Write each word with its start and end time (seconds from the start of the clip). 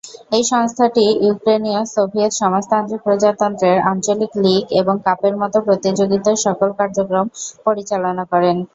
এই 0.31 0.43
সংস্থাটি 0.51 1.05
ইউক্রেনীয় 1.21 1.81
সোভিয়েত 1.93 2.33
সমাজতান্ত্রিক 2.41 2.99
প্রজাতন্ত্রের 3.05 3.77
আঞ্চলিক 3.91 4.31
লীগ 4.43 4.63
এবং 4.81 4.95
কাপের 5.05 5.35
মতো 5.41 5.57
প্রতিযোগিতার 5.67 6.37
সকল 6.45 6.69
কার্যক্রম 6.79 7.25
পরিচালনা 7.65 8.23
করে। 8.31 8.49